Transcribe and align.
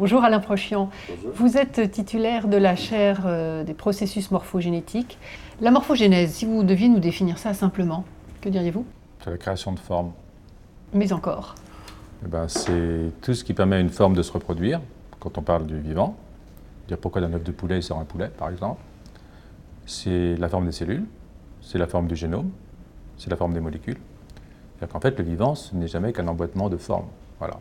Bonjour 0.00 0.24
Alain 0.24 0.40
Prochian. 0.40 0.88
Vous 1.34 1.58
êtes 1.58 1.90
titulaire 1.90 2.48
de 2.48 2.56
la 2.56 2.74
chaire 2.74 3.24
euh, 3.26 3.64
des 3.64 3.74
processus 3.74 4.30
morphogénétiques. 4.30 5.18
La 5.60 5.70
morphogénèse, 5.70 6.32
si 6.32 6.46
vous 6.46 6.62
deviez 6.62 6.88
nous 6.88 7.00
définir 7.00 7.36
ça 7.36 7.52
simplement, 7.52 8.06
que 8.40 8.48
diriez-vous? 8.48 8.86
C'est 9.22 9.28
la 9.28 9.36
création 9.36 9.72
de 9.72 9.78
formes. 9.78 10.12
Mais 10.94 11.12
encore 11.12 11.54
Eh 12.24 12.28
ben, 12.28 12.48
c'est 12.48 13.10
tout 13.20 13.34
ce 13.34 13.44
qui 13.44 13.52
permet 13.52 13.76
à 13.76 13.80
une 13.80 13.90
forme 13.90 14.14
de 14.14 14.22
se 14.22 14.32
reproduire, 14.32 14.80
quand 15.18 15.36
on 15.36 15.42
parle 15.42 15.66
du 15.66 15.78
vivant. 15.78 16.16
Dire 16.88 16.96
pourquoi 16.96 17.20
d'un 17.20 17.34
œuf 17.34 17.44
de 17.44 17.52
poulet 17.52 17.80
il 17.80 17.82
sort 17.82 17.98
un 17.98 18.06
poulet, 18.06 18.28
par 18.28 18.48
exemple. 18.48 18.80
C'est 19.84 20.34
la 20.36 20.48
forme 20.48 20.64
des 20.64 20.72
cellules, 20.72 21.04
c'est 21.60 21.76
la 21.76 21.86
forme 21.86 22.08
du 22.08 22.16
génome, 22.16 22.48
c'est 23.18 23.28
la 23.28 23.36
forme 23.36 23.52
des 23.52 23.60
molécules. 23.60 23.98
C'est-à-dire 24.78 24.94
qu'en 24.94 25.00
fait, 25.00 25.18
le 25.18 25.24
vivant, 25.24 25.54
ce 25.54 25.76
n'est 25.76 25.88
jamais 25.88 26.14
qu'un 26.14 26.26
emboîtement 26.26 26.70
de 26.70 26.78
formes. 26.78 27.08
Voilà. 27.38 27.58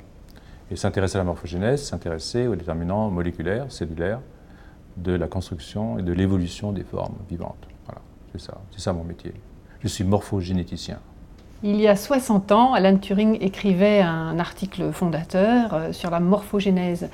Et 0.71 0.75
s'intéresser 0.75 1.15
à 1.15 1.19
la 1.19 1.25
morphogénèse, 1.25 1.83
s'intéresser 1.83 2.47
aux 2.47 2.55
déterminants 2.55 3.09
moléculaires, 3.09 3.71
cellulaires, 3.71 4.19
de 4.97 5.13
la 5.13 5.27
construction 5.27 5.97
et 5.97 6.01
de 6.01 6.13
l'évolution 6.13 6.71
des 6.71 6.83
formes 6.83 7.15
vivantes. 7.29 7.67
Voilà, 7.85 8.01
c'est 8.31 8.41
ça, 8.41 8.59
c'est 8.71 8.81
ça 8.81 8.93
mon 8.93 9.03
métier. 9.03 9.33
Je 9.81 9.87
suis 9.87 10.03
morphogénéticien. 10.03 10.99
Il 11.61 11.81
y 11.81 11.89
a 11.89 11.95
60 11.97 12.53
ans, 12.53 12.73
Alan 12.73 12.97
Turing 12.97 13.37
écrivait 13.41 13.99
un 14.01 14.39
article 14.39 14.93
fondateur 14.93 15.73
euh, 15.73 15.91
sur 15.91 16.09
la 16.09 16.21
morphogénèse. 16.21 17.09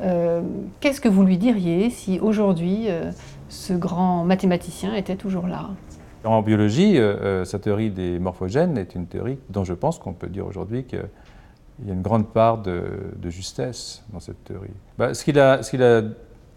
Euh, 0.00 0.40
qu'est-ce 0.80 1.02
que 1.02 1.08
vous 1.08 1.22
lui 1.22 1.36
diriez 1.36 1.90
si 1.90 2.18
aujourd'hui 2.18 2.86
euh, 2.88 3.10
ce 3.50 3.74
grand 3.74 4.24
mathématicien 4.24 4.94
était 4.94 5.16
toujours 5.16 5.46
là? 5.46 5.68
En 6.24 6.42
biologie, 6.42 6.98
sa 7.44 7.58
théorie 7.58 7.88
des 7.88 8.18
morphogènes 8.18 8.76
est 8.76 8.94
une 8.94 9.06
théorie 9.06 9.38
dont 9.48 9.64
je 9.64 9.72
pense 9.72 9.98
qu'on 9.98 10.12
peut 10.12 10.26
dire 10.26 10.46
aujourd'hui 10.46 10.84
que 10.84 10.98
il 11.82 11.88
y 11.88 11.90
a 11.90 11.94
une 11.94 12.02
grande 12.02 12.28
part 12.28 12.58
de, 12.58 13.12
justesse 13.28 14.04
dans 14.12 14.20
cette 14.20 14.42
théorie. 14.44 14.70
Bah, 14.98 15.14
ce 15.14 15.24
qu'il 15.24 15.38
a, 15.38 16.02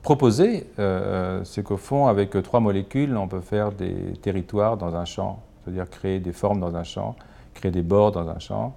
proposé, 0.02 0.67
euh, 0.80 1.41
c'est 1.45 1.63
qu'au 1.63 1.77
fond, 1.77 2.07
avec 2.07 2.31
trois 2.43 2.59
molécules, 2.59 3.15
on 3.15 3.30
peut 3.30 3.39
faire 3.39 3.71
des 3.71 4.13
territoires 4.21 4.75
dans 4.75 4.95
un 4.95 5.05
champ, 5.05 5.41
c'est-à-dire 5.63 5.89
créer 5.89 6.19
des 6.19 6.33
formes 6.33 6.59
dans 6.59 6.75
un 6.75 6.83
champ, 6.83 7.15
créer 7.53 7.71
des 7.71 7.83
bords 7.83 8.11
dans 8.11 8.27
un 8.27 8.39
champ. 8.39 8.75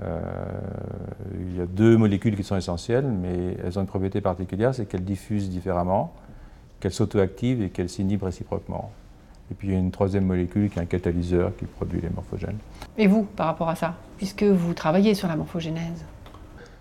Euh, 0.00 0.20
il 1.40 1.56
y 1.56 1.60
a 1.60 1.66
deux 1.66 1.96
molécules 1.96 2.36
qui 2.36 2.42
sont 2.42 2.56
essentielles, 2.56 3.06
mais 3.06 3.56
elles 3.64 3.78
ont 3.78 3.82
une 3.82 3.86
propriété 3.86 4.20
particulière, 4.20 4.74
c'est 4.74 4.86
qu'elles 4.86 5.04
diffusent 5.04 5.48
différemment, 5.48 6.12
qu'elles 6.80 6.92
s'auto-activent 6.92 7.62
et 7.62 7.70
qu'elles 7.70 7.88
s'inhibent 7.88 8.24
réciproquement. 8.24 8.90
Et 9.50 9.54
puis 9.54 9.68
il 9.68 9.74
y 9.74 9.76
a 9.76 9.80
une 9.80 9.90
troisième 9.90 10.24
molécule 10.24 10.68
qui 10.70 10.78
est 10.78 10.82
un 10.82 10.86
catalyseur 10.86 11.52
qui 11.56 11.64
produit 11.64 12.00
les 12.00 12.10
morphogènes. 12.10 12.58
Et 12.96 13.06
vous, 13.06 13.24
par 13.24 13.46
rapport 13.46 13.68
à 13.68 13.74
ça, 13.74 13.94
puisque 14.16 14.42
vous 14.42 14.74
travaillez 14.74 15.14
sur 15.14 15.28
la 15.28 15.36
morphogénèse? 15.36 16.04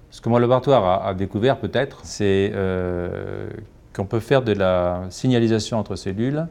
Ce 0.09 0.21
que 0.21 0.29
mon 0.29 0.37
laboratoire 0.37 1.05
a, 1.05 1.13
découvert 1.13 1.57
peut-être, 1.57 1.99
c'est 2.03 2.51
euh, 2.53 3.49
qu'on 3.93 4.05
peut 4.05 4.19
faire 4.19 4.41
de 4.41 4.53
la 4.53 5.03
signalisation 5.09 5.77
entre 5.77 5.95
cellules 5.95 6.47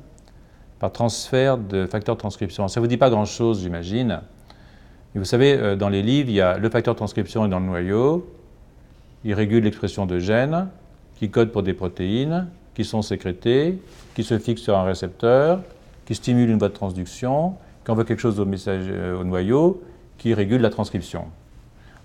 par 0.79 0.93
transfert 0.93 1.57
de 1.59 1.87
facteurs 1.87 2.17
de 2.17 2.21
transcription. 2.21 2.69
Ça 2.69 2.81
ne 2.81 2.85
vous 2.85 2.89
dit 2.89 2.99
pas 2.99 3.11
grand-chose, 3.11 3.63
j'imagine. 3.63 4.21
Mais 5.15 5.19
vous 5.19 5.25
savez, 5.25 5.55
euh, 5.55 5.75
dans 5.75 5.89
les 5.89 6.03
livres, 6.03 6.29
il 6.29 6.37
y 6.37 6.41
a 6.41 6.59
le 6.59 6.69
facteur 6.69 6.95
de 6.95 6.99
transcription 6.99 7.49
dans 7.49 7.59
le 7.59 7.67
noyau. 7.67 8.27
Il 9.25 9.35
régule 9.35 9.65
l'expression 9.65 10.07
de 10.07 10.19
gènes 10.19 10.69
qui 11.19 11.31
codent 11.31 11.51
pour 11.51 11.63
des 11.63 11.73
protéines 11.73 12.49
qui 12.75 12.85
sont 12.85 13.01
sécrétées, 13.01 13.81
qui 14.15 14.23
se 14.23 14.39
fixent 14.39 14.63
sur 14.63 14.77
un 14.77 14.85
récepteur, 14.85 15.61
qui 16.07 16.15
stimule 16.15 16.49
une 16.49 16.59
voie 16.59 16.69
de 16.69 16.75
transduction, 16.75 17.55
qui 17.85 17.91
envoie 17.91 18.05
quelque 18.05 18.21
chose 18.21 18.41
au, 18.41 18.47
message, 18.47 18.85
euh, 18.89 19.21
au 19.21 19.25
noyau, 19.25 19.83
qui 20.17 20.33
régule 20.33 20.63
la 20.63 20.71
transcription. 20.71 21.27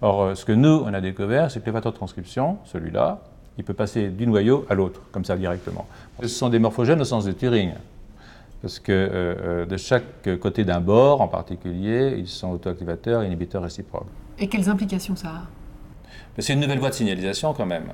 Or, 0.02 0.22
euh, 0.22 0.36
ce 0.36 0.44
que 0.44 0.52
nous, 0.52 0.84
on 0.86 0.94
a 0.94 1.00
découvert, 1.00 1.50
c'est 1.50 1.62
que 1.62 1.68
le 1.68 1.72
facteur 1.72 1.92
de 1.94 1.98
transcription, 1.98 2.58
celui-là, 2.66 3.22
il 3.58 3.64
peut 3.64 3.74
passer 3.74 4.10
du 4.10 4.28
noyau 4.28 4.66
à 4.70 4.74
l'autre, 4.74 5.02
comme 5.12 5.24
ça 5.24 5.38
directement. 5.38 5.86
Ce 6.22 6.28
sont 6.28 6.50
des 6.50 6.60
morphogènes 6.60 7.00
au 7.00 7.06
sens 7.06 7.26
de 7.26 7.32
Turing, 7.32 7.74
parce 8.62 8.80
que 8.80 8.92
euh, 8.92 9.66
de 9.66 9.78
chaque 9.78 10.40
côté 10.40 10.66
d'un 10.66 10.82
bord 10.82 11.22
en 11.22 11.28
particulier, 11.28 12.16
ils 12.18 12.28
sont 12.28 12.50
autoactivateurs 12.50 13.22
et 13.22 13.28
inhibiteurs 13.28 13.62
réciproques. 13.62 14.08
Et 14.40 14.48
quelles 14.48 14.70
implications 14.70 15.16
ça 15.16 15.28
a? 15.28 15.42
C'est 16.40 16.54
une 16.54 16.62
nouvelle 16.62 16.80
voie 16.80 16.90
de 16.90 16.96
signalisation 16.96 17.54
quand 17.54 17.66
même. 17.66 17.92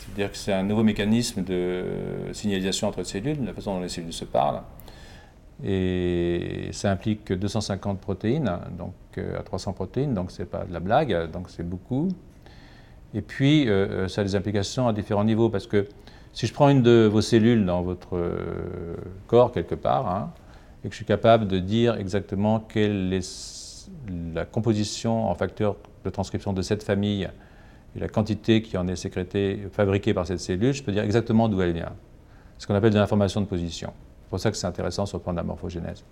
C'est-à-dire 0.00 0.32
que 0.32 0.36
c'est 0.36 0.52
un 0.52 0.62
nouveau 0.62 0.82
mécanisme 0.82 1.42
de 1.44 1.84
signalisation 2.32 2.88
entre 2.88 3.02
cellules, 3.02 3.44
la 3.44 3.52
façon 3.52 3.74
dont 3.74 3.80
les 3.80 3.88
cellules 3.88 4.12
se 4.12 4.24
parlent. 4.24 4.62
Et 5.62 6.70
ça 6.72 6.90
implique 6.90 7.32
250 7.32 8.00
protéines, 8.00 8.50
donc 8.78 8.94
euh, 9.18 9.38
à 9.38 9.42
300 9.42 9.74
protéines, 9.74 10.14
donc 10.14 10.30
c'est 10.30 10.46
pas 10.46 10.64
de 10.64 10.72
la 10.72 10.80
blague, 10.80 11.30
donc 11.30 11.50
c'est 11.50 11.68
beaucoup. 11.68 12.08
Et 13.12 13.20
puis, 13.20 13.68
euh, 13.68 14.04
euh, 14.04 14.08
ça 14.08 14.22
a 14.22 14.24
des 14.24 14.36
implications 14.36 14.88
à 14.88 14.92
différents 14.94 15.24
niveaux, 15.24 15.50
parce 15.50 15.66
que 15.66 15.86
si 16.32 16.46
je 16.46 16.54
prends 16.54 16.70
une 16.70 16.82
de 16.82 17.08
vos 17.12 17.20
cellules 17.20 17.66
dans 17.66 17.82
votre 17.82 18.18
corps 19.26 19.52
quelque 19.52 19.74
part, 19.74 20.08
hein, 20.08 20.32
et 20.82 20.88
que 20.88 20.94
je 20.94 20.96
suis 20.96 21.04
capable 21.04 21.46
de 21.46 21.58
dire 21.58 21.96
exactement 21.96 22.60
quelle 22.60 23.12
est 23.12 23.90
la 24.32 24.44
composition 24.44 25.28
en 25.28 25.34
facteurs 25.34 25.76
de 26.04 26.10
transcription 26.10 26.52
de 26.52 26.62
cette 26.62 26.84
famille, 26.84 27.28
et 27.96 27.98
la 27.98 28.08
quantité 28.08 28.62
qui 28.62 28.76
en 28.76 28.86
est 28.88 28.96
sécrétée, 28.96 29.68
fabriquée 29.72 30.14
par 30.14 30.26
cette 30.26 30.40
cellule, 30.40 30.72
je 30.72 30.82
peux 30.82 30.92
dire 30.92 31.02
exactement 31.02 31.48
d'où 31.48 31.60
elle 31.60 31.72
vient. 31.72 31.92
Ce 32.58 32.66
qu'on 32.66 32.74
appelle 32.74 32.92
de 32.92 32.98
l'information 32.98 33.40
de 33.40 33.46
position. 33.46 33.92
C'est 34.22 34.30
pour 34.30 34.40
ça 34.40 34.50
que 34.50 34.56
c'est 34.56 34.66
intéressant 34.66 35.06
sur 35.06 35.18
le 35.18 35.22
plan 35.22 35.32
de 35.32 35.38
la 35.38 35.42
morphogénèse. 35.42 36.04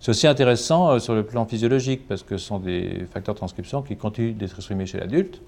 C'est 0.00 0.10
aussi 0.10 0.26
intéressant 0.26 0.90
euh, 0.90 0.98
sur 0.98 1.14
le 1.14 1.22
plan 1.22 1.46
physiologique 1.46 2.06
parce 2.06 2.22
que 2.22 2.36
ce 2.36 2.46
sont 2.46 2.58
des 2.58 3.06
facteurs 3.10 3.34
de 3.34 3.38
transcription 3.38 3.80
qui 3.80 3.96
continuent 3.96 4.34
d'être 4.34 4.56
exprimés 4.56 4.84
chez 4.84 4.98
l'adulte 4.98 5.40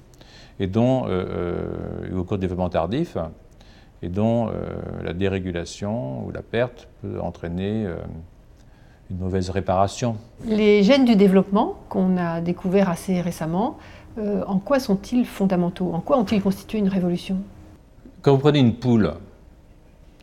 et 0.59 0.67
dont, 0.67 1.05
euh, 1.07 1.27
euh, 2.09 2.19
au 2.19 2.25
cours 2.25 2.39
du 2.39 2.43
développement 2.43 2.71
tardif, 2.71 3.19
et 4.03 4.09
dont 4.09 4.51
la 5.03 5.15
dérégulation 5.15 6.27
ou 6.27 6.31
la 6.31 6.43
perte 6.43 6.87
peut 7.01 7.19
entraîner 7.19 7.87
une 9.11 9.17
mauvaise 9.17 9.49
réparation. 9.49 10.17
Les 10.45 10.83
gènes 10.83 11.07
du 11.07 11.17
développement 11.17 11.77
qu'on 11.89 12.19
a 12.19 12.43
découverts 12.43 12.91
assez 12.91 13.23
récemment 13.23 13.79
euh, 14.19 14.43
en 14.47 14.59
quoi 14.59 14.81
sont-ils 14.81 15.27
fondamentaux? 15.27 15.93
En 15.93 16.01
quoi 16.01 16.19
ont-ils 16.19 16.43
constitué 16.43 16.79
une 16.79 16.89
révolution? 16.89 17.39
Quand 18.23 18.33
vous 18.33 18.39
prenez 18.39 18.59
une 18.59 18.75
poule, 18.75 19.13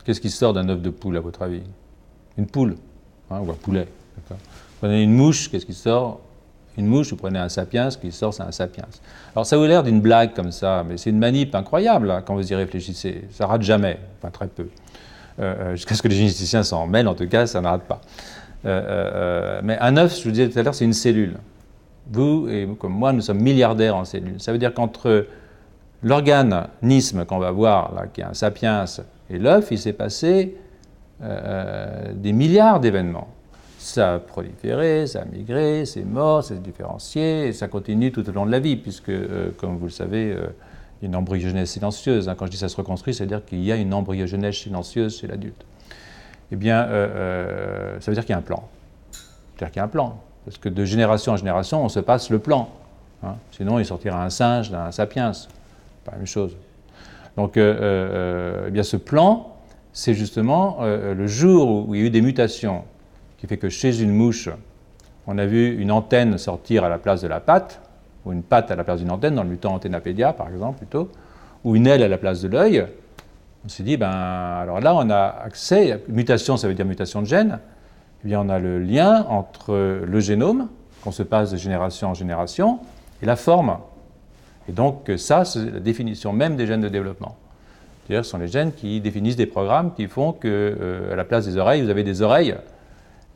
qu'est-ce 0.03 0.19
qui 0.19 0.29
sort 0.29 0.53
d'un 0.53 0.67
œuf 0.69 0.81
de 0.81 0.89
poule 0.89 1.17
à 1.17 1.19
votre 1.19 1.43
avis? 1.43 1.61
Une 2.37 2.47
poule, 2.47 2.75
hein, 3.29 3.39
ou 3.39 3.51
un 3.51 3.55
poulet. 3.55 3.87
Vous 4.29 4.35
prenez 4.79 5.03
une 5.03 5.13
mouche, 5.13 5.49
qu'est-ce 5.49 5.65
qui 5.65 5.73
sort? 5.73 6.19
Une 6.75 6.87
mouche, 6.87 7.11
vous 7.11 7.17
prenez 7.17 7.37
un 7.37 7.49
sapiens, 7.49 7.91
ce 7.91 7.99
qui 7.99 8.11
sort, 8.11 8.33
c'est 8.33 8.41
un 8.41 8.51
sapiens. 8.51 8.85
Alors 9.35 9.45
ça 9.45 9.57
vous 9.57 9.65
l'air 9.65 9.83
d'une 9.83 10.01
blague 10.01 10.33
comme 10.33 10.51
ça, 10.51 10.83
mais 10.87 10.97
c'est 10.97 11.11
une 11.11 11.19
manip 11.19 11.53
incroyable 11.53 12.09
hein, 12.09 12.23
quand 12.25 12.33
vous 12.33 12.51
y 12.51 12.55
réfléchissez. 12.55 13.25
Ça 13.31 13.45
rate 13.45 13.61
jamais, 13.61 13.99
enfin 14.17 14.31
très 14.31 14.47
peu. 14.47 14.69
Euh, 15.39 15.55
euh, 15.59 15.75
jusqu'à 15.75 15.93
ce 15.93 16.01
que 16.01 16.07
les 16.07 16.15
généticiens 16.15 16.63
s'en 16.63 16.87
mêlent, 16.87 17.07
en 17.07 17.13
tout 17.13 17.27
cas, 17.27 17.45
ça 17.45 17.61
ne 17.61 17.67
rate 17.67 17.83
pas. 17.83 18.01
mais 19.61 19.77
un 19.79 19.97
œuf, 19.97 20.17
je 20.17 20.23
vous 20.23 20.31
disais 20.31 20.49
tout 20.49 20.57
à 20.57 20.63
l'heure, 20.63 20.73
c'est 20.73 20.85
une 20.85 20.93
cellule. 20.93 21.37
Vous 22.11 22.47
et 22.49 22.67
comme 22.79 22.93
moi, 22.93 23.13
nous 23.13 23.21
sommes 23.21 23.41
milliardaires 23.41 23.95
en 23.95 24.05
cellules. 24.05 24.39
Ça 24.39 24.51
veut 24.51 24.57
dire 24.57 24.73
qu'entre 24.73 25.27
l'organisme 26.03 27.25
qu'on 27.25 27.39
va 27.39 27.51
voir, 27.51 27.93
là, 27.95 28.07
qui 28.07 28.21
est 28.21 28.25
un 28.25 28.33
sapiens, 28.33 28.85
et 29.29 29.39
l'œuf, 29.39 29.69
il 29.71 29.79
s'est 29.79 29.93
passé 29.93 30.55
euh, 31.23 32.11
des 32.13 32.33
milliards 32.33 32.79
d'événements. 32.79 33.27
Ça 33.77 34.15
a 34.15 34.19
proliféré, 34.19 35.07
ça 35.07 35.21
a 35.21 35.25
migré, 35.25 35.85
c'est 35.85 36.03
mort, 36.03 36.43
c'est 36.43 36.61
différencié, 36.61 37.47
et 37.47 37.53
ça 37.53 37.67
continue 37.67 38.11
tout 38.11 38.27
au 38.29 38.31
long 38.31 38.45
de 38.45 38.51
la 38.51 38.59
vie, 38.59 38.75
puisque, 38.75 39.09
euh, 39.09 39.51
comme 39.57 39.77
vous 39.77 39.85
le 39.85 39.91
savez, 39.91 40.31
euh, 40.31 40.47
il 41.01 41.05
y 41.05 41.05
a 41.05 41.07
une 41.07 41.15
embryogenèse 41.15 41.69
silencieuse. 41.69 42.29
Hein. 42.29 42.35
Quand 42.37 42.45
je 42.45 42.51
dis 42.51 42.57
ça 42.57 42.69
se 42.69 42.77
reconstruit, 42.77 43.13
c'est-à-dire 43.13 43.43
qu'il 43.45 43.63
y 43.63 43.71
a 43.71 43.75
une 43.75 43.93
embryogenèse 43.93 44.55
silencieuse 44.55 45.19
chez 45.19 45.27
l'adulte. 45.27 45.65
Eh 46.51 46.55
bien, 46.55 46.85
ça 46.85 48.11
veut 48.11 48.13
dire 48.13 48.23
qu'il 48.23 48.29
y 48.29 48.35
a 48.35 48.37
un 48.37 48.43
plan. 48.43 48.69
C'est-à-dire 49.11 49.71
qu'il 49.71 49.77
y 49.77 49.79
a 49.79 49.85
un 49.85 49.87
plan. 49.87 50.21
Parce 50.45 50.57
que 50.57 50.69
de 50.69 50.85
génération 50.85 51.33
en 51.33 51.37
génération, 51.37 51.83
on 51.83 51.89
se 51.89 51.99
passe 51.99 52.29
le 52.29 52.39
plan. 52.39 52.69
Hein. 53.23 53.35
Sinon, 53.51 53.79
il 53.79 53.85
sortira 53.85 54.23
un 54.23 54.29
singe 54.29 54.71
d'un 54.71 54.91
sapiens. 54.91 55.31
Pas 56.03 56.11
la 56.11 56.17
même 56.17 56.27
chose. 56.27 56.55
Donc, 57.37 57.57
euh, 57.57 57.61
euh, 57.61 57.77
euh, 57.81 58.65
eh 58.67 58.71
bien, 58.71 58.83
ce 58.83 58.97
plan, 58.97 59.55
c'est 59.91 60.13
justement 60.13 60.79
le 60.81 61.27
jour 61.27 61.87
où 61.87 61.95
il 61.95 62.01
y 62.01 62.03
a 62.03 62.07
eu 62.07 62.09
des 62.09 62.21
mutations, 62.21 62.83
qui 63.37 63.45
fait 63.45 63.57
que 63.57 63.69
chez 63.69 64.01
une 64.01 64.11
mouche, 64.11 64.49
on 65.27 65.37
a 65.37 65.45
vu 65.45 65.77
une 65.79 65.91
antenne 65.91 66.37
sortir 66.37 66.83
à 66.83 66.89
la 66.89 66.97
place 66.97 67.21
de 67.21 67.27
la 67.27 67.39
patte, 67.39 67.79
ou 68.25 68.33
une 68.33 68.41
patte 68.41 68.71
à 68.71 68.75
la 68.75 68.83
place 68.83 68.99
d'une 68.99 69.11
antenne, 69.11 69.35
dans 69.35 69.43
le 69.43 69.49
mutant 69.49 69.75
Antennapédia, 69.75 70.33
par 70.33 70.49
exemple, 70.49 70.79
plutôt, 70.79 71.09
ou 71.63 71.75
une 71.75 71.85
aile 71.85 72.01
à 72.01 72.07
la 72.07 72.17
place 72.17 72.41
de 72.41 72.47
l'œil. 72.47 72.87
On 73.65 73.69
s'est 73.69 73.83
dit, 73.83 73.97
ben, 73.97 74.09
alors 74.09 74.79
là, 74.79 74.95
on 74.95 75.09
a 75.09 75.35
accès, 75.45 76.03
mutation, 76.07 76.57
ça 76.57 76.67
veut 76.67 76.73
dire 76.73 76.85
mutation 76.85 77.21
de 77.21 77.27
gène, 77.27 77.59
eh 78.23 78.27
bien, 78.27 78.41
on 78.41 78.49
a 78.49 78.59
le 78.59 78.79
lien 78.79 79.25
entre 79.29 79.73
le 80.05 80.19
génome, 80.19 80.69
qu'on 81.03 81.11
se 81.11 81.23
passe 81.23 81.51
de 81.51 81.57
génération 81.57 82.09
en 82.09 82.13
génération, 82.13 82.79
et 83.21 83.25
la 83.25 83.35
forme. 83.35 83.77
Et 84.69 84.71
donc, 84.71 85.11
ça, 85.17 85.43
c'est 85.43 85.71
la 85.71 85.79
définition 85.79 86.31
même 86.31 86.55
des 86.55 86.65
gènes 86.67 86.81
de 86.81 86.89
développement. 86.89 87.35
C'est-à-dire, 88.05 88.25
ce 88.25 88.31
sont 88.31 88.37
les 88.37 88.47
gènes 88.47 88.71
qui 88.73 89.01
définissent 89.01 89.35
des 89.35 89.45
programmes 89.45 89.93
qui 89.93 90.07
font 90.07 90.33
qu'à 90.33 90.47
euh, 90.47 91.15
la 91.15 91.23
place 91.23 91.45
des 91.45 91.57
oreilles, 91.57 91.81
vous 91.81 91.89
avez 91.89 92.03
des 92.03 92.21
oreilles, 92.21 92.55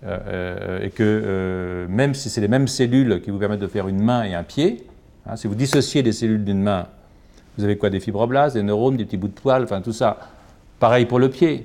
euh, 0.05 0.17
euh, 0.27 0.85
et 0.85 0.89
que 0.89 1.85
même 1.89 2.13
si 2.13 2.29
c'est 2.29 2.41
les 2.41 2.47
mêmes 2.47 2.67
cellules 2.67 3.21
qui 3.21 3.31
vous 3.31 3.39
permettent 3.39 3.59
de 3.59 3.67
faire 3.67 3.87
une 3.87 4.01
main 4.01 4.23
et 4.23 4.35
un 4.35 4.43
pied, 4.43 4.85
hein, 5.25 5.35
si 5.35 5.47
vous 5.47 5.55
dissociez 5.55 6.01
les 6.01 6.11
cellules 6.11 6.43
d'une 6.43 6.61
main, 6.61 6.87
Vous 7.57 7.63
avez 7.63 7.77
quoi? 7.77 7.89
Des 7.89 7.99
fibroblastes, 7.99 8.55
des 8.55 8.63
neurones, 8.63 8.97
des 8.97 9.05
petits 9.05 9.17
bouts 9.17 9.29
de 9.29 9.33
poils, 9.33 9.63
enfin 9.63 9.81
tout 9.81 9.93
ça. 9.93 10.17
Pareil 10.79 11.05
pour 11.05 11.19
le 11.19 11.29
pied. 11.29 11.63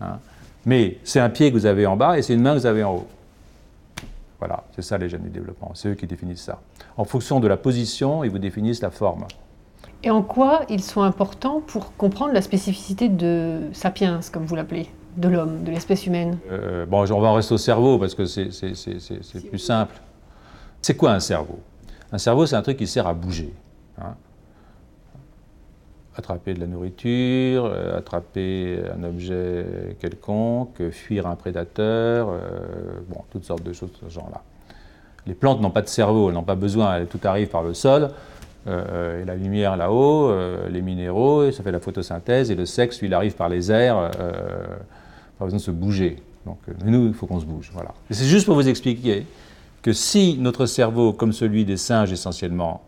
hein. 0.00 0.18
Mais 0.66 0.98
c'est 1.04 1.20
un 1.20 1.30
pied 1.30 1.50
que 1.50 1.56
vous 1.56 1.66
avez 1.66 1.86
en 1.86 1.96
bas 1.96 2.18
et 2.18 2.22
c'est 2.22 2.34
une 2.34 2.42
main 2.42 2.54
que 2.54 2.60
vous 2.60 2.66
avez 2.66 2.84
en 2.84 2.94
haut. 2.94 3.06
Voilà, 4.38 4.64
c'est 4.74 4.82
ça 4.82 4.98
les 4.98 5.08
gènes 5.08 5.22
du 5.22 5.30
développement. 5.30 5.72
C'est 5.74 5.88
eux 5.90 5.94
qui 5.94 6.06
définissent 6.06 6.44
ça. 6.44 6.60
En 6.96 7.04
fonction 7.04 7.40
de 7.40 7.48
la 7.48 7.56
position, 7.56 8.24
ils 8.24 8.30
vous 8.30 8.38
définissent 8.38 8.80
la 8.82 8.90
forme. 8.90 9.26
Et 10.02 10.10
en 10.10 10.22
quoi 10.22 10.62
ils 10.70 10.82
sont 10.82 11.02
importants 11.02 11.60
pour 11.66 11.94
comprendre 11.96 12.32
la 12.32 12.40
spécificité 12.40 13.08
de 13.10 13.68
sapiens, 13.72 14.20
comme 14.32 14.46
vous 14.46 14.54
l'appelez, 14.56 14.88
de 15.18 15.28
l'homme, 15.28 15.62
de 15.62 15.70
l'espèce 15.70 16.06
humaine? 16.06 16.38
Euh, 16.50 16.86
bon, 16.86 17.00
on 17.10 17.20
va 17.20 17.28
en 17.28 17.34
rester 17.34 17.52
au 17.52 17.58
cerveau 17.58 17.98
parce 17.98 18.14
que 18.14 18.24
c'est 18.24 18.48
plus 19.50 19.58
simple. 19.58 19.94
C'est 20.80 20.96
quoi 20.96 21.12
un 21.12 21.20
cerveau? 21.20 21.58
Un 22.12 22.18
cerveau, 22.18 22.46
c'est 22.46 22.56
un 22.56 22.62
truc 22.62 22.78
qui 22.78 22.86
sert 22.86 23.06
à 23.06 23.12
bouger. 23.12 23.52
hein. 24.00 24.14
Attraper 26.16 26.54
de 26.54 26.60
la 26.60 26.66
nourriture, 26.66 27.66
euh, 27.66 27.96
attraper 27.96 28.80
un 28.92 29.04
objet 29.04 29.96
quelconque, 30.00 30.90
fuir 30.90 31.26
un 31.28 31.36
prédateur, 31.36 32.28
euh, 32.30 32.40
bon, 33.08 33.20
toutes 33.30 33.44
sortes 33.44 33.62
de 33.62 33.72
choses 33.72 33.92
de 33.92 34.08
ce 34.08 34.12
genre-là. 34.12 34.42
Les 35.26 35.34
plantes 35.34 35.60
n'ont 35.60 35.70
pas 35.70 35.82
de 35.82 35.88
cerveau, 35.88 36.28
elles 36.28 36.34
n'ont 36.34 36.42
pas 36.42 36.56
besoin, 36.56 37.04
tout 37.04 37.20
arrive 37.22 37.48
par 37.48 37.62
le 37.62 37.74
sol, 37.74 38.08
euh, 38.66 39.22
et 39.22 39.24
la 39.24 39.36
lumière 39.36 39.76
là-haut, 39.76 40.34
les 40.68 40.82
minéraux, 40.82 41.44
et 41.44 41.52
ça 41.52 41.62
fait 41.62 41.70
la 41.70 41.78
photosynthèse, 41.78 42.50
et 42.50 42.56
le 42.56 42.66
sexe, 42.66 43.00
lui, 43.00 43.06
il 43.06 43.14
arrive 43.14 43.34
par 43.36 43.48
les 43.48 43.70
airs, 43.70 44.10
pas 45.38 45.44
besoin 45.44 45.58
de 45.58 45.62
se 45.62 45.70
bouger. 45.70 46.16
Donc, 46.44 46.58
nous, 46.84 47.06
il 47.06 47.14
faut 47.14 47.26
qu'on 47.26 47.38
se 47.38 47.46
bouge. 47.46 47.70
Voilà. 47.72 47.94
C'est 48.10 48.24
juste 48.24 48.46
pour 48.46 48.56
vous 48.56 48.68
expliquer 48.68 49.26
que 49.82 49.92
si 49.92 50.36
notre 50.38 50.66
cerveau, 50.66 51.12
comme 51.12 51.32
celui 51.32 51.64
des 51.64 51.76
singes 51.76 52.12
essentiellement, 52.12 52.82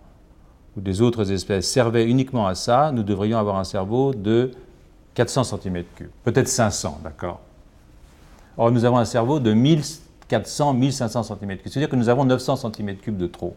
ou 0.76 0.80
des 0.80 1.00
autres 1.00 1.30
espèces, 1.30 1.68
servait 1.68 2.04
uniquement 2.04 2.46
à 2.46 2.54
ça, 2.54 2.92
nous 2.92 3.02
devrions 3.02 3.38
avoir 3.38 3.56
un 3.56 3.64
cerveau 3.64 4.14
de 4.14 4.50
400 5.14 5.42
cm3, 5.42 5.84
peut-être 6.24 6.48
500, 6.48 7.00
d'accord 7.04 7.40
Or, 8.56 8.70
nous 8.70 8.84
avons 8.84 8.98
un 8.98 9.04
cerveau 9.04 9.40
de 9.40 9.52
1400, 9.52 10.74
1500 10.74 11.22
cm3, 11.22 11.58
c'est-à-dire 11.64 11.88
que 11.88 11.96
nous 11.96 12.08
avons 12.08 12.24
900 12.24 12.54
cm3 12.54 13.16
de 13.16 13.26
trop 13.26 13.56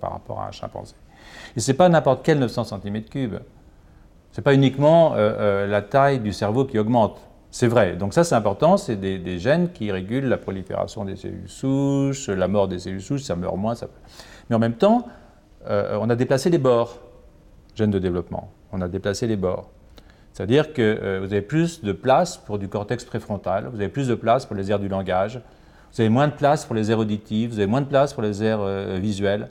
par 0.00 0.12
rapport 0.12 0.40
à 0.40 0.48
un 0.48 0.50
chimpanzé. 0.50 0.94
Et 1.56 1.60
ce 1.60 1.70
n'est 1.70 1.76
pas 1.76 1.88
n'importe 1.88 2.20
quel 2.24 2.38
900 2.38 2.62
cm3. 2.62 3.30
Ce 4.32 4.40
n'est 4.40 4.42
pas 4.42 4.54
uniquement 4.54 5.14
euh, 5.14 5.16
euh, 5.18 5.66
la 5.66 5.82
taille 5.82 6.18
du 6.18 6.32
cerveau 6.32 6.64
qui 6.64 6.78
augmente. 6.78 7.20
C'est 7.50 7.68
vrai. 7.68 7.94
Donc 7.94 8.14
ça, 8.14 8.24
c'est 8.24 8.34
important. 8.34 8.76
C'est 8.76 8.96
des, 8.96 9.18
des 9.18 9.38
gènes 9.38 9.70
qui 9.70 9.92
régulent 9.92 10.26
la 10.26 10.38
prolifération 10.38 11.04
des 11.04 11.14
cellules 11.14 11.48
souches, 11.48 12.28
la 12.28 12.48
mort 12.48 12.66
des 12.66 12.80
cellules 12.80 13.02
souches, 13.02 13.22
ça 13.22 13.36
meurt 13.36 13.56
moins. 13.56 13.76
Ça... 13.76 13.86
Mais 14.50 14.56
en 14.56 14.58
même 14.58 14.74
temps, 14.74 15.06
euh, 15.68 15.98
on 16.00 16.10
a 16.10 16.16
déplacé 16.16 16.50
les 16.50 16.58
bords, 16.58 16.98
gènes 17.74 17.90
de 17.90 17.98
développement. 17.98 18.50
On 18.72 18.80
a 18.80 18.88
déplacé 18.88 19.26
les 19.26 19.36
bords. 19.36 19.70
C'est-à-dire 20.32 20.72
que 20.72 20.82
euh, 20.82 21.20
vous 21.20 21.32
avez 21.32 21.42
plus 21.42 21.82
de 21.82 21.92
place 21.92 22.36
pour 22.36 22.58
du 22.58 22.68
cortex 22.68 23.04
préfrontal, 23.04 23.68
vous 23.68 23.76
avez 23.76 23.88
plus 23.88 24.08
de 24.08 24.14
place 24.14 24.46
pour 24.46 24.56
les 24.56 24.70
aires 24.70 24.80
du 24.80 24.88
langage, 24.88 25.40
vous 25.92 26.00
avez 26.00 26.10
moins 26.10 26.26
de 26.26 26.32
place 26.32 26.64
pour 26.64 26.74
les 26.74 26.90
aires 26.90 26.98
auditives, 26.98 27.50
vous 27.50 27.58
avez 27.58 27.68
moins 27.68 27.82
de 27.82 27.86
place 27.86 28.12
pour 28.12 28.22
les 28.22 28.42
aires 28.42 28.60
euh, 28.60 28.98
visuelles. 29.00 29.48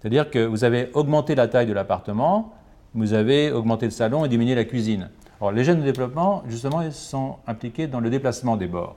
C'est-à-dire 0.00 0.30
que 0.30 0.44
vous 0.44 0.64
avez 0.64 0.90
augmenté 0.94 1.34
la 1.34 1.46
taille 1.46 1.66
de 1.66 1.72
l'appartement, 1.72 2.52
vous 2.94 3.12
avez 3.12 3.52
augmenté 3.52 3.86
le 3.86 3.92
salon 3.92 4.24
et 4.24 4.28
diminué 4.28 4.54
la 4.54 4.64
cuisine. 4.64 5.08
Alors, 5.40 5.52
les 5.52 5.64
gènes 5.64 5.80
de 5.80 5.84
développement, 5.84 6.42
justement, 6.48 6.82
ils 6.82 6.92
sont 6.92 7.36
impliqués 7.46 7.86
dans 7.86 8.00
le 8.00 8.10
déplacement 8.10 8.56
des 8.56 8.66
bords. 8.66 8.96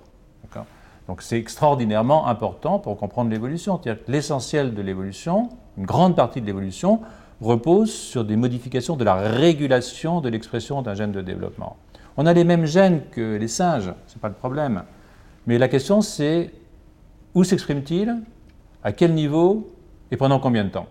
Donc, 1.07 1.21
c'est 1.21 1.37
extraordinairement 1.37 2.27
important 2.27 2.79
pour 2.79 2.97
comprendre 2.97 3.29
l'évolution. 3.29 3.79
L'essentiel 4.07 4.73
de 4.73 4.81
l'évolution, 4.81 5.49
une 5.77 5.85
grande 5.85 6.15
partie 6.15 6.41
de 6.41 6.45
l'évolution, 6.45 7.01
repose 7.41 7.91
sur 7.91 8.25
des 8.25 8.35
modifications 8.35 8.95
de 8.95 9.03
la 9.03 9.15
régulation 9.15 10.21
de 10.21 10.29
l'expression 10.29 10.81
d'un 10.81 10.95
gène 10.95 11.11
de 11.11 11.21
développement. 11.21 11.77
On 12.17 12.25
a 12.25 12.33
les 12.33 12.43
mêmes 12.43 12.65
gènes 12.65 13.03
que 13.11 13.35
les 13.35 13.47
singes, 13.47 13.93
ce 14.07 14.15
n'est 14.15 14.21
pas 14.21 14.27
le 14.27 14.33
problème. 14.33 14.83
Mais 15.45 15.57
la 15.57 15.67
question, 15.67 16.01
c'est 16.01 16.51
où 17.35 17.43
s'exprime-t-il, 17.43 18.15
à 18.83 18.91
quel 18.91 19.13
niveau? 19.13 19.71
Et 20.09 20.17
pendant 20.17 20.39
combien 20.39 20.63
de 20.63 20.69
temps? 20.69 20.87